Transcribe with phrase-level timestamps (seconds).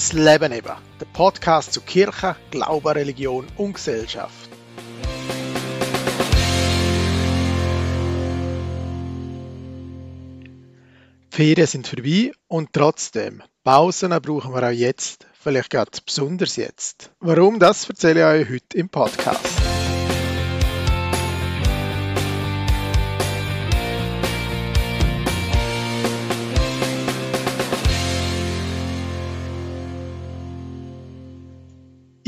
[0.00, 4.48] Das Leben eben, der Podcast zu Kirche, Glauben, Religion und Gesellschaft.
[11.30, 17.10] Die Ferien sind vorbei und trotzdem, Pausen brauchen wir auch jetzt, vielleicht gerade besonders jetzt.
[17.20, 19.59] Warum, das erzähle ich euch heute im Podcast.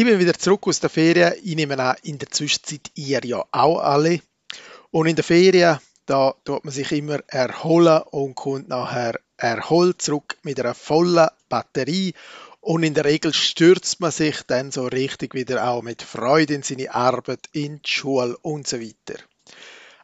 [0.00, 1.34] Ich bin wieder zurück aus der Ferien.
[1.44, 4.22] Ich nehme an, in der Zwischenzeit ihr ja auch alle.
[4.90, 10.38] Und in der Ferien, da tut man sich immer erholen und kommt nachher erholt zurück
[10.42, 12.14] mit einer vollen Batterie.
[12.60, 16.62] Und in der Regel stürzt man sich dann so richtig wieder auch mit Freude in
[16.62, 19.20] seine Arbeit, in die Schule und so weiter.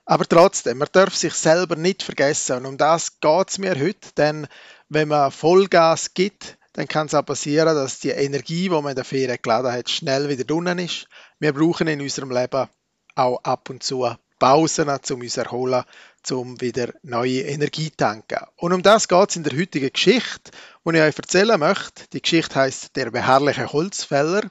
[0.04, 2.58] Aber trotzdem, man darf sich selber nicht vergessen.
[2.58, 4.46] Und um das geht es mir heute, denn
[4.90, 8.96] wenn man Vollgas gibt, dann kann es auch passieren, dass die Energie, die man in
[8.96, 11.08] der Ferien geladen hat, schnell wieder drinnen ist.
[11.38, 12.68] Wir brauchen in unserem Leben
[13.14, 14.06] auch ab und zu
[14.38, 15.84] Pausen, um uns zu erholen,
[16.30, 18.44] um wieder neue Energie zu tanken.
[18.56, 20.50] Und um das geht es in der heutigen Geschichte,
[20.84, 22.04] die ich euch erzählen möchte.
[22.12, 24.42] Die Geschichte heißt Der beharrliche Holzfäller.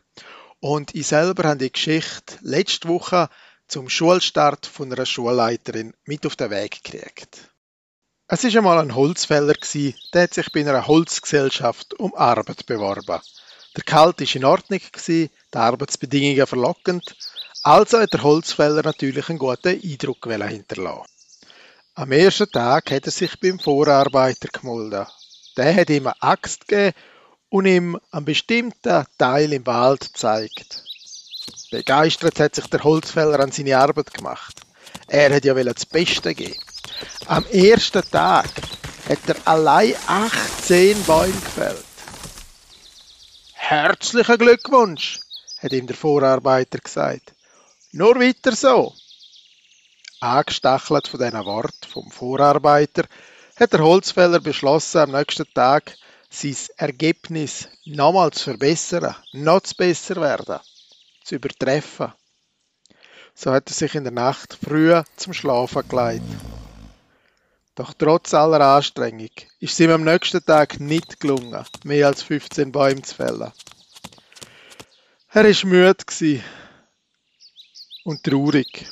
[0.60, 3.30] Und ich selber habe die Geschichte letzte Woche
[3.68, 7.52] zum Schulstart von einer Schulleiterin mit auf den Weg gekriegt.
[8.28, 9.54] Es war einmal ein Holzfäller,
[10.14, 13.22] der hat sich bei einer Holzgesellschaft um Arbeit beworben.
[13.76, 17.16] Der Kalt war in Ordnung, die Arbeitsbedingungen verlockend,
[17.62, 21.06] also hat der Holzfäller natürlich einen guten Eindruck hinterlassen.
[21.94, 25.06] Am ersten Tag hat er sich beim Vorarbeiter gemolden.
[25.56, 26.98] Der hat ihm eine Axt gegeben
[27.50, 30.84] und ihm einen bestimmten Teil im Wald gezeigt.
[31.70, 34.62] Begeistert hat sich der Holzfäller an seine Arbeit gemacht.
[35.08, 36.65] Er hat ja das Beste geben.
[37.28, 38.50] Am ersten Tag
[39.10, 41.86] hat er allein 18 Bäume gefällt.
[43.54, 45.20] Herzlichen Glückwunsch,
[45.60, 47.34] hat ihm der Vorarbeiter gesagt.
[47.92, 48.94] Nur weiter so.
[50.20, 53.06] Angestachelt von diesen Worten vom Vorarbeiter
[53.56, 55.98] hat der Holzfäller beschlossen, am nächsten Tag
[56.30, 60.60] sein Ergebnis nochmals zu verbessern, noch zu besser werden,
[61.24, 62.14] zu übertreffen.
[63.34, 66.24] So hat er sich in der Nacht früh zum Schlafen gelegt.
[67.76, 72.72] Doch trotz aller Anstrengung ist es ihm am nächsten Tag nicht gelungen, mehr als 15
[72.72, 73.52] Bäume zu fällen.
[75.32, 76.44] Er war müde
[78.06, 78.88] und traurig.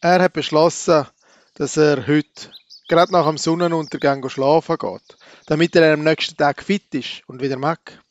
[0.00, 1.06] Er hat beschlossen,
[1.54, 2.50] dass er heute
[2.88, 7.58] gerade nach dem Sonnenuntergang schlafen geht, damit er am nächsten Tag fit ist und wieder
[7.58, 8.02] mag.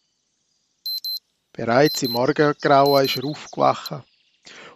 [1.53, 4.03] Bereits im Morgengrauen ist er aufgewacht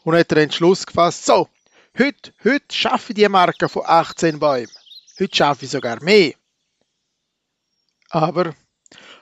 [0.04, 1.48] und hat den Entschluss gefasst, so,
[1.96, 4.72] Heute, heute schaffe ich die Marke von 18 Bäumen.
[5.20, 6.34] Heute schaffe ich sogar mehr.
[8.10, 8.56] Aber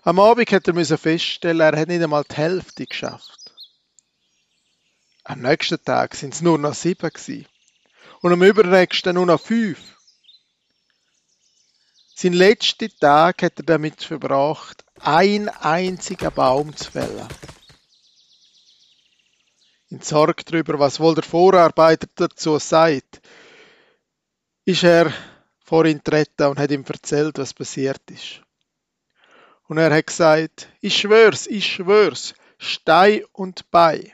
[0.04, 3.54] am Abend hat er feststellen, er hat nicht einmal die Hälfte geschafft.
[5.26, 7.46] Am nächsten Tag sind es nur noch sieben gewesen.
[8.22, 9.98] Und am übernächsten nur noch fünf.
[12.16, 17.28] Sein letzter Tag hat er damit verbracht, ein einziger Baum zu fällen
[19.91, 23.22] in Sorge darüber, was wohl der Vorarbeiter dazu sagt,
[24.63, 25.12] ist er
[25.59, 28.41] vor ihn treten und hat ihm erzählt, was passiert ist.
[29.68, 34.13] Und er hat gesagt, ich schwör's, ich schwör's, Stein und Bei,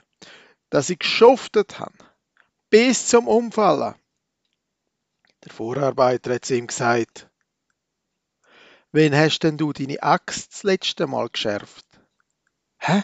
[0.70, 1.98] dass ich geschuftet habe,
[2.70, 3.96] bis zum Umfallen.
[5.44, 7.30] Der Vorarbeiter hat zu ihm gesagt,
[8.92, 11.86] Wen hast denn du deine Axt das letzte Mal geschärft?
[12.78, 13.04] Hä?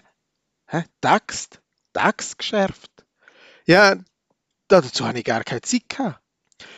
[0.65, 0.85] Hä?
[1.03, 1.62] Die Axt?
[1.93, 2.91] Tags geschärft.
[3.65, 3.95] Ja,
[4.67, 6.19] dazu habe ich gar keine Zeit gehabt.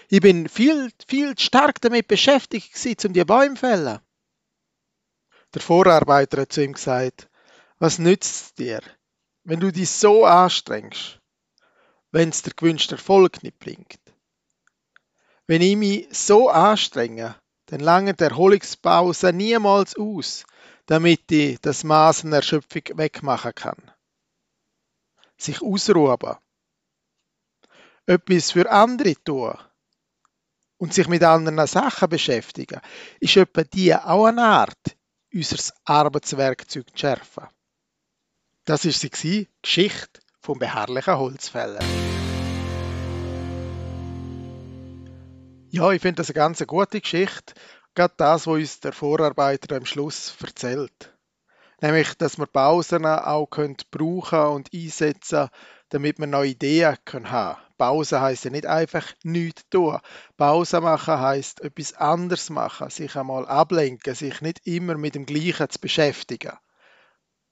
[0.09, 3.99] Ich bin viel, viel stark damit beschäftigt gewesen, um die Bäume zu fällen.
[5.53, 7.29] Der Vorarbeiter hat zu ihm gesagt,
[7.79, 8.81] was nützt es dir,
[9.43, 11.19] wenn du dich so anstrengst,
[12.11, 13.99] wenn es der gewünschte Erfolg nicht bringt?
[15.47, 17.35] Wenn ich mich so anstrenge,
[17.67, 20.45] dann lange der Erholungspause niemals aus,
[20.88, 23.94] damit ich das Maß an Erschöpfung wegmachen kann
[25.37, 26.35] sich ausruhen,
[28.05, 29.57] etwas für andere tun
[30.77, 32.81] und sich mit anderen Sachen beschäftigen,
[33.19, 34.97] ist etwa die auch eine Art,
[35.33, 37.47] unser Arbeitswerkzeug zu schärfen.
[38.65, 41.79] Das ist sie die Geschichte vom beharrlichen Holzfäller.
[45.69, 47.53] Ja, ich finde das eine ganz gute Geschichte.
[47.95, 51.14] Gerade das, was uns der Vorarbeiter am Schluss erzählt.
[51.81, 55.50] Nämlich, dass wir Pausen auch können brauchen und einsetzen
[55.89, 57.62] damit wir neue Ideen können haben.
[57.77, 60.00] Pause heißt ja nicht einfach nichts tun.
[60.38, 65.69] Pause machen heißt etwas anderes machen, sich einmal ablenken, sich nicht immer mit dem Gleichen
[65.69, 66.54] zu beschäftigen.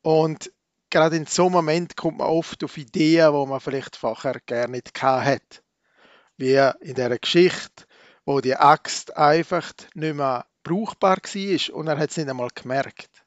[0.01, 0.51] Und
[0.89, 4.67] gerade in so einem Moment kommt man oft auf Ideen, wo man vielleicht vorher gar
[4.67, 5.63] nicht hat.
[6.37, 7.85] Wie in der Geschichte,
[8.25, 13.22] wo die Axt einfach nicht mehr brauchbar war und er hat es nicht einmal gemerkt.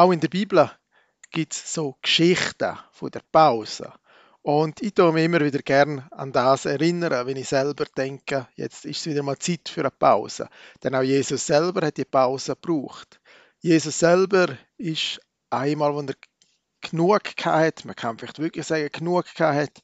[0.00, 0.70] Auch in der Bibel
[1.30, 3.92] gibt es so Geschichten von der Pause.
[4.40, 8.86] Und ich tue mich immer wieder gern an das erinnern, wenn ich selber denke, jetzt
[8.86, 10.48] ist es wieder mal Zeit für eine Pause.
[10.82, 13.20] Denn auch Jesus selber hat die Pause gebraucht.
[13.58, 15.20] Jesus selber ist
[15.50, 16.14] einmal, wenn er
[16.80, 19.82] genug hatte, man kann vielleicht wirklich sagen, genug hatte,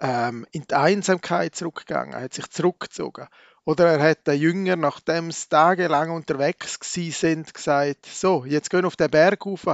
[0.00, 3.26] ähm, in die Einsamkeit zurückgegangen, hat sich zurückgezogen.
[3.64, 8.86] Oder er hat den Jünger, nachdem sie tagelang unterwegs sind, gesagt, so, jetzt gehen wir
[8.86, 9.66] auf den Berg rauf,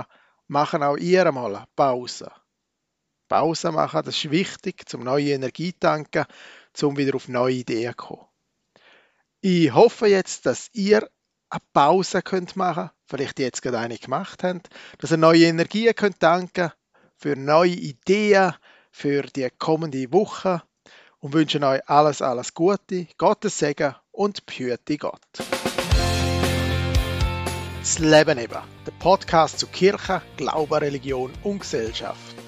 [0.48, 2.30] machen auch ihr mal Pause.
[3.28, 6.26] Pause machen, das ist wichtig, zum neue Energie tanken,
[6.82, 8.26] um wieder auf neue Ideen zu kommen.
[9.40, 11.08] Ich hoffe jetzt, dass ihr
[11.48, 14.68] eine Pause könnt machen vielleicht jetzt gerade eine gemacht habt,
[14.98, 16.72] dass ihr neue Energien könnt tanken
[17.16, 18.54] für neue Ideen
[18.90, 20.62] für die kommende Woche
[21.20, 25.20] und wünsche euch alles, alles Gute, Gottes Segen und behüte Gott.
[27.80, 32.45] Das Leben eben, der Podcast zu Kirche, Glaube, Religion und Gesellschaft.